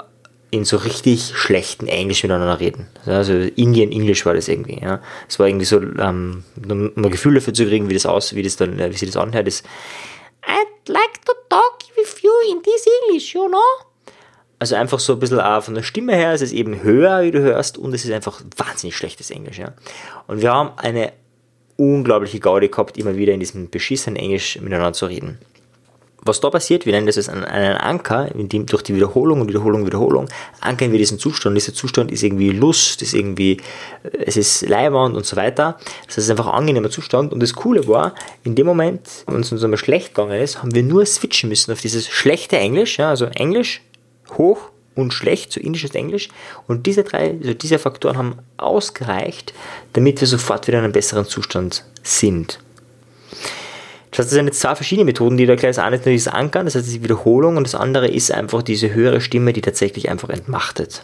in 0.49 0.63
so 0.63 0.77
richtig 0.77 1.33
schlechten 1.35 1.87
Englisch 1.87 2.23
miteinander 2.23 2.59
reden. 2.59 2.87
Also 3.05 3.33
Indian 3.33 3.91
English 3.91 4.25
war 4.25 4.33
das 4.33 4.47
irgendwie. 4.47 4.79
Ja. 4.81 5.01
Es 5.27 5.39
war 5.39 5.47
irgendwie 5.47 5.65
so, 5.65 5.81
ähm, 5.81 6.43
um 6.69 6.91
ein 6.95 7.11
Gefühl 7.11 7.35
dafür 7.35 7.53
zu 7.53 7.65
kriegen, 7.65 7.89
wie 7.89 7.93
das 7.93 8.05
aus, 8.05 8.33
wie 8.33 8.43
das 8.43 8.55
dann, 8.55 8.77
wie 8.77 8.93
sich 8.93 9.09
das 9.09 9.17
anhört. 9.17 9.47
Ist, 9.47 9.65
I'd 10.43 10.91
like 10.91 11.25
to 11.25 11.33
talk 11.49 11.79
with 11.97 12.21
you 12.21 12.31
in 12.51 12.63
this 12.63 12.85
English, 13.03 13.33
you 13.35 13.47
know? 13.47 13.57
Also 14.59 14.75
einfach 14.75 14.99
so 14.99 15.13
ein 15.13 15.19
bisschen 15.19 15.39
auch 15.39 15.63
von 15.63 15.75
der 15.75 15.83
Stimme 15.83 16.15
her, 16.15 16.31
es 16.31 16.41
ist 16.41 16.53
eben 16.53 16.81
höher, 16.81 17.21
wie 17.23 17.31
du 17.31 17.39
hörst, 17.39 17.77
und 17.77 17.93
es 17.93 18.05
ist 18.05 18.11
einfach 18.11 18.41
wahnsinnig 18.55 18.95
schlechtes 18.95 19.29
Englisch. 19.29 19.59
Ja. 19.59 19.73
Und 20.25 20.41
wir 20.41 20.51
haben 20.51 20.71
eine 20.77 21.11
unglaubliche 21.75 22.39
Gaudi 22.39 22.69
gehabt, 22.69 22.97
immer 22.97 23.15
wieder 23.17 23.33
in 23.33 23.39
diesem 23.39 23.69
beschissenen 23.69 24.15
Englisch 24.15 24.59
miteinander 24.59 24.93
zu 24.93 25.05
reden 25.05 25.37
was 26.27 26.39
da 26.39 26.49
passiert, 26.49 26.85
wir 26.85 26.93
nennen 26.93 27.07
das 27.07 27.17
als 27.17 27.29
einen, 27.29 27.45
Anker, 27.45 28.33
in 28.35 28.49
dem 28.49 28.65
durch 28.65 28.83
die 28.83 28.95
Wiederholung 28.95 29.41
und 29.41 29.47
Wiederholung, 29.47 29.85
Wiederholung 29.85 30.27
ankern 30.61 30.91
wir 30.91 30.99
diesen 30.99 31.19
Zustand. 31.19 31.55
Dieser 31.55 31.73
Zustand 31.73 32.11
ist 32.11 32.23
irgendwie 32.23 32.49
Lust, 32.49 33.01
ist 33.01 33.13
irgendwie, 33.13 33.57
es 34.25 34.37
ist 34.37 34.67
Leibwand 34.67 35.15
und 35.15 35.25
so 35.25 35.35
weiter. 35.35 35.77
Das 36.05 36.17
ist 36.17 36.29
einfach 36.29 36.47
ein 36.47 36.53
angenehmer 36.53 36.89
Zustand. 36.89 37.31
Und 37.31 37.41
das 37.41 37.53
Coole 37.53 37.87
war, 37.87 38.13
in 38.43 38.55
dem 38.55 38.65
Moment, 38.65 39.01
wenn 39.27 39.41
es 39.41 39.51
uns 39.51 39.63
einmal 39.63 39.77
schlecht 39.77 40.15
gegangen 40.15 40.39
ist, 40.41 40.61
haben 40.61 40.73
wir 40.75 40.83
nur 40.83 41.05
switchen 41.05 41.49
müssen 41.49 41.71
auf 41.71 41.81
dieses 41.81 42.07
schlechte 42.07 42.57
Englisch, 42.57 42.97
ja, 42.97 43.09
also 43.09 43.25
Englisch, 43.25 43.81
hoch 44.37 44.69
und 44.95 45.13
schlecht, 45.13 45.53
so 45.53 45.59
indisches 45.59 45.91
Englisch. 45.91 46.29
Und 46.67 46.87
diese 46.87 47.03
drei, 47.03 47.31
also 47.31 47.53
diese 47.53 47.79
Faktoren 47.79 48.17
haben 48.17 48.39
ausgereicht, 48.57 49.53
damit 49.93 50.19
wir 50.21 50.27
sofort 50.27 50.67
wieder 50.67 50.79
in 50.79 50.85
einem 50.85 50.93
besseren 50.93 51.25
Zustand 51.25 51.85
sind. 52.03 52.59
Das 54.17 54.25
heißt, 54.25 54.31
das 54.31 54.35
sind 54.37 54.45
jetzt 54.47 54.59
zwei 54.61 54.73
verschiedene 54.73 55.05
Methoden, 55.05 55.37
die 55.37 55.45
da 55.45 55.53
gleich 55.53 55.75
das 55.75 55.85
eine 55.85 55.97
natürlich 55.97 56.23
das 56.23 56.33
Ankern, 56.33 56.65
das 56.65 56.73
heißt 56.73 56.91
die 56.91 57.03
Wiederholung 57.03 57.55
und 57.55 57.67
das 57.67 57.75
andere 57.75 58.07
ist 58.07 58.31
einfach 58.31 58.63
diese 58.63 58.91
höhere 58.91 59.21
Stimme, 59.21 59.53
die 59.53 59.61
tatsächlich 59.61 60.09
einfach 60.09 60.29
entmachtet. 60.29 61.03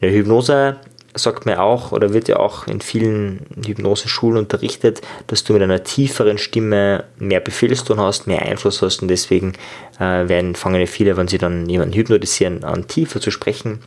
In 0.00 0.08
der 0.08 0.10
Hypnose 0.10 0.78
sagt 1.14 1.46
man 1.46 1.58
auch, 1.58 1.92
oder 1.92 2.12
wird 2.12 2.26
ja 2.26 2.38
auch 2.38 2.66
in 2.66 2.80
vielen 2.80 3.46
Hypnoseschulen 3.64 4.36
unterrichtet, 4.36 5.00
dass 5.28 5.44
du 5.44 5.52
mit 5.52 5.62
einer 5.62 5.84
tieferen 5.84 6.38
Stimme 6.38 7.04
mehr 7.18 7.38
Befehlston 7.38 8.00
hast, 8.00 8.26
mehr 8.26 8.42
Einfluss 8.42 8.82
hast 8.82 9.02
und 9.02 9.06
deswegen 9.06 9.52
äh, 10.00 10.28
werden, 10.28 10.56
fangen 10.56 10.80
ja 10.80 10.86
viele, 10.86 11.16
wenn 11.16 11.28
sie 11.28 11.38
dann 11.38 11.68
jemanden 11.68 11.94
hypnotisieren, 11.94 12.64
an 12.64 12.88
tiefer 12.88 13.20
zu 13.20 13.30
sprechen. 13.30 13.78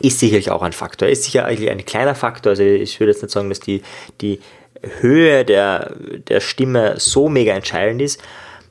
Ist 0.00 0.20
sicherlich 0.20 0.50
auch 0.50 0.60
ein 0.60 0.74
Faktor. 0.74 1.08
Ist 1.08 1.24
sicher 1.24 1.46
eigentlich 1.46 1.70
ein 1.70 1.82
kleiner 1.86 2.14
Faktor. 2.14 2.50
Also 2.50 2.62
ich 2.62 3.00
würde 3.00 3.12
jetzt 3.12 3.22
nicht 3.22 3.32
sagen, 3.32 3.48
dass 3.48 3.60
die, 3.60 3.80
die 4.20 4.40
Höhe 5.00 5.44
der, 5.44 5.94
der 6.28 6.40
Stimme 6.40 6.94
so 6.98 7.28
mega 7.28 7.52
entscheidend 7.54 8.02
ist. 8.02 8.22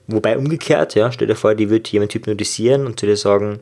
Wobei 0.07 0.37
umgekehrt, 0.37 0.95
ja, 0.95 1.11
stell 1.11 1.27
dir 1.27 1.35
vor, 1.35 1.55
die 1.55 1.69
wird 1.69 1.87
jemand 1.87 2.13
hypnotisieren 2.13 2.85
und 2.85 2.99
zu 2.99 3.05
dir 3.05 3.17
sagen, 3.17 3.59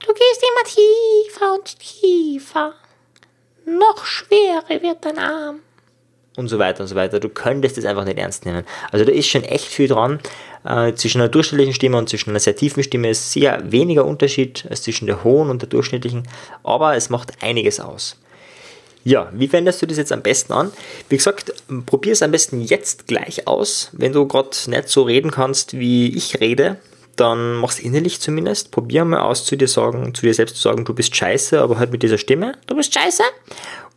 du 0.00 0.12
gehst 0.12 0.42
immer 0.42 0.64
tiefer 0.64 1.54
und 1.54 1.78
tiefer. 1.78 2.74
Noch 3.66 4.04
schwerer 4.04 4.82
wird 4.82 5.04
dein 5.04 5.18
Arm. 5.18 5.60
Und 6.34 6.48
so 6.48 6.58
weiter 6.58 6.80
und 6.80 6.88
so 6.88 6.94
weiter. 6.94 7.20
Du 7.20 7.28
könntest 7.28 7.76
das 7.76 7.84
einfach 7.84 8.06
nicht 8.06 8.18
ernst 8.18 8.46
nehmen. 8.46 8.64
Also 8.90 9.04
da 9.04 9.12
ist 9.12 9.28
schon 9.28 9.44
echt 9.44 9.66
viel 9.66 9.88
dran. 9.88 10.18
Äh, 10.64 10.94
zwischen 10.94 11.20
einer 11.20 11.28
durchschnittlichen 11.28 11.74
Stimme 11.74 11.98
und 11.98 12.08
zwischen 12.08 12.30
einer 12.30 12.40
sehr 12.40 12.56
tiefen 12.56 12.82
Stimme 12.82 13.10
ist 13.10 13.32
sehr 13.32 13.60
weniger 13.70 14.06
Unterschied 14.06 14.66
als 14.70 14.82
zwischen 14.82 15.06
der 15.06 15.24
hohen 15.24 15.50
und 15.50 15.60
der 15.60 15.68
durchschnittlichen, 15.68 16.26
aber 16.62 16.96
es 16.96 17.10
macht 17.10 17.42
einiges 17.42 17.80
aus. 17.80 18.16
Ja, 19.04 19.30
wie 19.32 19.52
wendest 19.52 19.82
du 19.82 19.86
das 19.86 19.98
jetzt 19.98 20.12
am 20.12 20.22
besten 20.22 20.52
an? 20.52 20.70
Wie 21.08 21.16
gesagt, 21.16 21.52
probier 21.86 22.12
es 22.12 22.22
am 22.22 22.30
besten 22.30 22.60
jetzt 22.60 23.08
gleich 23.08 23.46
aus. 23.46 23.90
Wenn 23.92 24.12
du 24.12 24.26
gerade 24.26 24.50
nicht 24.66 24.88
so 24.88 25.02
reden 25.02 25.30
kannst, 25.30 25.78
wie 25.78 26.16
ich 26.16 26.40
rede, 26.40 26.76
dann 27.16 27.54
mach 27.56 27.70
es 27.70 27.78
innerlich 27.78 28.20
zumindest. 28.20 28.70
Probier 28.70 29.04
mal 29.04 29.20
aus, 29.20 29.44
zu 29.44 29.56
dir 29.56 29.68
sagen, 29.68 30.14
zu 30.14 30.22
dir 30.22 30.34
selbst 30.34 30.56
zu 30.56 30.62
sagen, 30.62 30.84
du 30.84 30.94
bist 30.94 31.14
scheiße, 31.14 31.60
aber 31.60 31.78
halt 31.78 31.90
mit 31.90 32.02
dieser 32.02 32.18
Stimme. 32.18 32.54
Du 32.66 32.76
bist 32.76 32.94
scheiße. 32.94 33.22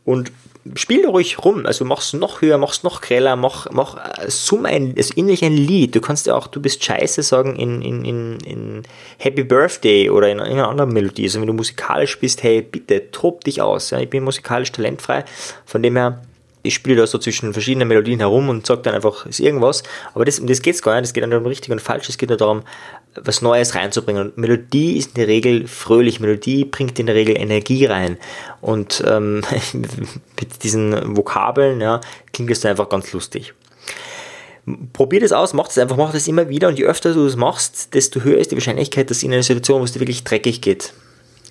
Und 0.05 0.31
spiel 0.75 1.05
ruhig 1.05 1.43
rum, 1.43 1.65
also 1.65 1.85
mach's 1.85 2.13
noch 2.13 2.41
höher, 2.41 2.57
mach's 2.57 2.83
noch 2.83 3.01
greller, 3.01 3.35
mach, 3.35 3.69
mach 3.71 3.97
äh, 3.97 4.29
summ 4.29 4.65
ein, 4.65 4.95
also 4.97 5.13
innerlich 5.15 5.43
ein 5.43 5.55
Lied. 5.55 5.95
Du 5.95 6.01
kannst 6.01 6.25
ja 6.25 6.35
auch, 6.35 6.47
du 6.47 6.61
bist 6.61 6.83
scheiße 6.83 7.21
sagen 7.21 7.55
in, 7.55 7.81
in, 7.81 8.05
in, 8.05 8.37
in 8.39 8.83
Happy 9.19 9.43
Birthday 9.43 10.09
oder 10.09 10.29
in, 10.29 10.39
in 10.39 10.53
einer 10.53 10.69
anderen 10.69 10.91
Melodie. 10.91 11.23
Also 11.23 11.39
wenn 11.39 11.47
du 11.47 11.53
musikalisch 11.53 12.19
bist, 12.19 12.41
hey, 12.43 12.61
bitte, 12.61 13.11
tob 13.11 13.43
dich 13.43 13.61
aus. 13.61 13.91
Ja? 13.91 13.99
Ich 13.99 14.09
bin 14.09 14.23
musikalisch 14.23 14.71
talentfrei, 14.71 15.25
von 15.65 15.83
dem 15.83 15.95
her, 15.95 16.21
ich 16.65 16.73
spiele 16.73 16.97
da 16.97 17.07
so 17.07 17.17
zwischen 17.17 17.53
verschiedenen 17.53 17.87
Melodien 17.87 18.19
herum 18.19 18.49
und 18.49 18.65
sage 18.65 18.81
dann 18.81 18.95
einfach, 18.95 19.25
ist 19.25 19.39
irgendwas. 19.39 19.83
Aber 20.13 20.25
das, 20.25 20.39
um 20.39 20.47
das 20.47 20.61
geht 20.61 20.75
es 20.75 20.81
gar 20.81 20.95
nicht, 20.95 21.05
es 21.05 21.13
geht 21.13 21.23
dann 21.23 21.33
um 21.33 21.45
richtig 21.45 21.71
und 21.71 21.81
falsch, 21.81 22.09
es 22.09 22.17
geht 22.17 22.29
nur 22.29 22.37
darum, 22.37 22.63
was 23.15 23.41
Neues 23.41 23.75
reinzubringen. 23.75 24.27
Und 24.27 24.37
Melodie 24.37 24.97
ist 24.97 25.09
in 25.09 25.13
der 25.15 25.27
Regel 25.27 25.67
fröhlich, 25.67 26.19
Melodie 26.19 26.65
bringt 26.65 26.99
in 26.99 27.05
der 27.05 27.15
Regel 27.15 27.37
Energie 27.37 27.85
rein. 27.85 28.17
Und 28.61 29.03
ähm, 29.07 29.41
mit 29.73 30.63
diesen 30.63 31.15
Vokabeln 31.15 31.81
ja, 31.81 32.01
klingt 32.33 32.51
es 32.51 32.65
einfach 32.65 32.89
ganz 32.89 33.13
lustig. 33.13 33.53
Probier 34.93 35.19
das 35.19 35.31
aus, 35.31 35.53
mach 35.53 35.67
das 35.67 35.77
einfach, 35.77 35.95
mach 35.95 36.11
das 36.11 36.27
immer 36.27 36.49
wieder 36.49 36.67
und 36.67 36.79
je 36.79 36.85
öfter 36.85 37.13
du 37.13 37.25
das 37.25 37.35
machst, 37.35 37.93
desto 37.93 38.21
höher 38.21 38.39
ist 38.39 38.49
die 38.49 38.55
Wahrscheinlichkeit, 38.55 39.11
dass 39.11 39.21
in 39.21 39.31
einer 39.31 39.43
Situation, 39.43 39.81
wo 39.81 39.85
es 39.85 39.91
dir 39.91 39.99
wirklich 39.99 40.23
dreckig 40.23 40.61
geht, 40.61 40.93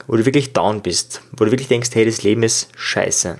wo 0.08 0.16
du 0.16 0.26
wirklich 0.26 0.52
down 0.52 0.82
bist, 0.82 1.20
wo 1.36 1.44
du 1.44 1.52
wirklich 1.52 1.68
denkst, 1.68 1.90
hey, 1.94 2.04
das 2.04 2.24
Leben 2.24 2.42
ist 2.42 2.70
scheiße, 2.76 3.38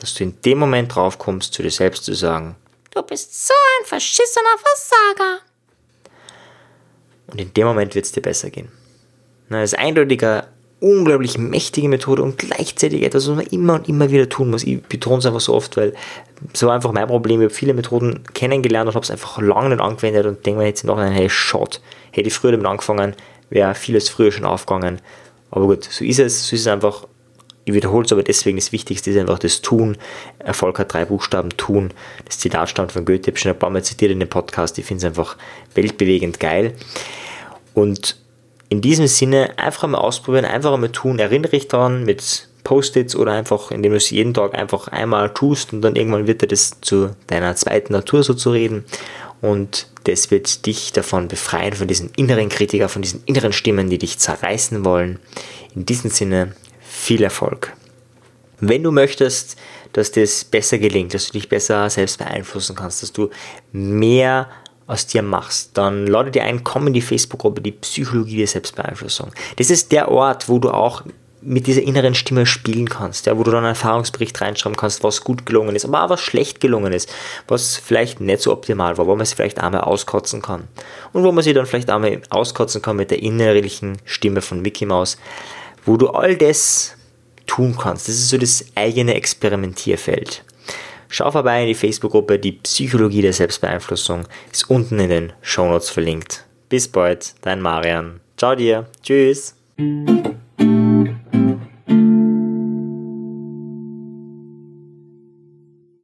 dass 0.00 0.14
du 0.14 0.24
in 0.24 0.40
dem 0.42 0.58
Moment 0.58 0.94
drauf 0.94 1.18
kommst, 1.18 1.54
zu 1.54 1.62
dir 1.62 1.70
selbst 1.70 2.04
zu 2.04 2.14
sagen, 2.14 2.56
du 2.94 3.02
bist 3.02 3.46
so 3.46 3.54
ein 3.54 3.86
verschissener 3.86 4.56
Versager. 4.58 5.40
Und 7.28 7.40
in 7.40 7.52
dem 7.52 7.66
Moment 7.66 7.94
wird 7.94 8.06
es 8.06 8.12
dir 8.12 8.22
besser 8.22 8.50
gehen. 8.50 8.68
Das 9.50 9.72
ist 9.72 9.78
eindeutiger, 9.78 10.48
unglaublich 10.80 11.38
mächtige 11.38 11.88
Methode 11.88 12.22
und 12.22 12.38
gleichzeitig 12.38 13.02
etwas, 13.02 13.28
was 13.28 13.36
man 13.36 13.46
immer 13.46 13.74
und 13.74 13.88
immer 13.88 14.10
wieder 14.10 14.28
tun 14.28 14.50
muss. 14.50 14.62
Ich 14.62 14.82
betone 14.82 15.18
es 15.18 15.26
einfach 15.26 15.40
so 15.40 15.54
oft, 15.54 15.76
weil 15.76 15.94
so 16.54 16.68
war 16.68 16.74
einfach 16.74 16.92
mein 16.92 17.06
Problem. 17.06 17.40
Ich 17.40 17.46
habe 17.46 17.54
viele 17.54 17.74
Methoden 17.74 18.22
kennengelernt 18.34 18.88
und 18.88 18.94
habe 18.94 19.04
es 19.04 19.10
einfach 19.10 19.40
lange 19.40 19.70
nicht 19.70 19.80
angewendet 19.80 20.26
und 20.26 20.44
denke 20.46 20.60
mir 20.60 20.66
jetzt 20.66 20.84
noch, 20.84 20.98
hey, 20.98 21.28
Shot, 21.28 21.80
hätte 22.12 22.28
ich 22.28 22.34
früher 22.34 22.52
damit 22.52 22.66
angefangen, 22.66 23.14
wäre 23.50 23.74
vieles 23.74 24.08
früher 24.08 24.30
schon 24.30 24.44
aufgegangen. 24.44 25.00
Aber 25.50 25.66
gut, 25.66 25.84
so 25.84 26.04
ist 26.04 26.18
es. 26.18 26.46
So 26.46 26.54
ist 26.54 26.62
es 26.62 26.66
einfach. 26.66 27.06
Ich 27.68 27.74
wiederhole 27.74 28.06
es 28.06 28.12
aber 28.12 28.22
deswegen, 28.22 28.56
das 28.56 28.72
Wichtigste 28.72 29.10
ist 29.10 29.18
einfach 29.18 29.38
das 29.38 29.60
Tun. 29.60 29.98
Erfolg 30.38 30.78
hat 30.78 30.94
drei 30.94 31.04
Buchstaben, 31.04 31.50
Tun. 31.50 31.90
Das 32.24 32.38
Zitat 32.38 32.70
stammt 32.70 32.92
von 32.92 33.04
Goethe, 33.04 33.24
ich 33.24 33.26
habe 33.26 33.36
schon 33.36 33.52
ein 33.52 33.58
paar 33.58 33.68
Mal 33.68 33.84
zitiert 33.84 34.10
in 34.10 34.20
dem 34.20 34.30
Podcast. 34.30 34.78
Ich 34.78 34.86
finde 34.86 35.00
es 35.00 35.04
einfach 35.04 35.36
weltbewegend 35.74 36.40
geil. 36.40 36.72
Und 37.74 38.16
in 38.70 38.80
diesem 38.80 39.06
Sinne 39.06 39.50
einfach 39.58 39.86
mal 39.86 39.98
ausprobieren, 39.98 40.46
einfach 40.46 40.74
mal 40.78 40.88
tun. 40.88 41.18
Erinnere 41.18 41.50
dich 41.50 41.68
daran 41.68 42.04
mit 42.04 42.48
Post-its 42.64 43.14
oder 43.14 43.32
einfach, 43.32 43.70
indem 43.70 43.92
du 43.92 43.98
es 43.98 44.08
jeden 44.08 44.32
Tag 44.32 44.54
einfach 44.54 44.88
einmal 44.88 45.34
tust 45.34 45.74
und 45.74 45.82
dann 45.82 45.94
irgendwann 45.94 46.26
wird 46.26 46.40
dir 46.40 46.48
das 46.48 46.80
zu 46.80 47.10
deiner 47.26 47.54
zweiten 47.54 47.92
Natur 47.92 48.22
so 48.22 48.32
zu 48.32 48.50
reden. 48.50 48.86
Und 49.42 49.88
das 50.04 50.30
wird 50.30 50.64
dich 50.64 50.94
davon 50.94 51.28
befreien, 51.28 51.74
von 51.74 51.86
diesen 51.86 52.12
inneren 52.16 52.48
Kritiker, 52.48 52.88
von 52.88 53.02
diesen 53.02 53.22
inneren 53.26 53.52
Stimmen, 53.52 53.90
die 53.90 53.98
dich 53.98 54.18
zerreißen 54.18 54.86
wollen. 54.86 55.18
In 55.74 55.84
diesem 55.84 56.10
Sinne, 56.10 56.54
viel 57.08 57.22
Erfolg. 57.22 57.72
Wenn 58.60 58.82
du 58.82 58.90
möchtest, 58.90 59.56
dass 59.94 60.12
das 60.12 60.44
besser 60.44 60.76
gelingt, 60.76 61.14
dass 61.14 61.28
du 61.28 61.32
dich 61.32 61.48
besser 61.48 61.88
selbst 61.88 62.18
beeinflussen 62.18 62.76
kannst, 62.76 63.02
dass 63.02 63.14
du 63.14 63.30
mehr 63.72 64.50
aus 64.86 65.06
dir 65.06 65.22
machst, 65.22 65.70
dann 65.78 66.06
lade 66.06 66.30
dir 66.30 66.44
ein, 66.44 66.64
komm 66.64 66.88
in 66.88 66.92
die 66.92 67.00
Facebook-Gruppe, 67.00 67.62
die 67.62 67.72
Psychologie 67.72 68.36
der 68.36 68.46
Selbstbeeinflussung. 68.46 69.30
Das 69.56 69.70
ist 69.70 69.90
der 69.90 70.10
Ort, 70.10 70.50
wo 70.50 70.58
du 70.58 70.70
auch 70.70 71.02
mit 71.40 71.66
dieser 71.66 71.80
inneren 71.80 72.14
Stimme 72.14 72.44
spielen 72.44 72.90
kannst, 72.90 73.24
ja, 73.24 73.38
wo 73.38 73.42
du 73.42 73.52
dann 73.52 73.64
einen 73.64 73.68
Erfahrungsbericht 73.68 74.38
reinschreiben 74.38 74.76
kannst, 74.76 75.02
was 75.02 75.24
gut 75.24 75.46
gelungen 75.46 75.76
ist, 75.76 75.86
aber 75.86 76.04
auch 76.04 76.10
was 76.10 76.20
schlecht 76.20 76.60
gelungen 76.60 76.92
ist, 76.92 77.10
was 77.46 77.76
vielleicht 77.76 78.20
nicht 78.20 78.42
so 78.42 78.52
optimal 78.52 78.98
war, 78.98 79.06
wo 79.06 79.12
man 79.12 79.22
es 79.22 79.32
vielleicht 79.32 79.60
einmal 79.60 79.80
auskotzen 79.80 80.42
kann. 80.42 80.64
Und 81.14 81.22
wo 81.22 81.32
man 81.32 81.42
sich 81.42 81.54
dann 81.54 81.64
vielleicht 81.64 81.88
einmal 81.88 82.20
auskotzen 82.28 82.82
kann 82.82 82.96
mit 82.96 83.10
der 83.10 83.22
innerlichen 83.22 83.96
Stimme 84.04 84.42
von 84.42 84.60
Mickey 84.60 84.84
Mouse, 84.84 85.16
wo 85.86 85.96
du 85.96 86.08
all 86.08 86.36
das 86.36 86.97
tun 87.48 87.76
kannst. 87.76 88.06
Das 88.06 88.14
ist 88.14 88.28
so 88.28 88.38
das 88.38 88.64
eigene 88.76 89.14
Experimentierfeld. 89.14 90.44
Schau 91.08 91.30
vorbei 91.30 91.62
in 91.62 91.68
die 91.68 91.74
Facebook-Gruppe 91.74 92.38
Die 92.38 92.52
Psychologie 92.52 93.22
der 93.22 93.32
Selbstbeeinflussung. 93.32 94.28
Ist 94.52 94.70
unten 94.70 95.00
in 95.00 95.08
den 95.08 95.32
Shownotes 95.42 95.90
verlinkt. 95.90 96.44
Bis 96.68 96.86
bald, 96.86 97.34
dein 97.42 97.60
Marian. 97.60 98.20
Ciao 98.36 98.54
dir. 98.54 98.86
Tschüss. 99.02 99.56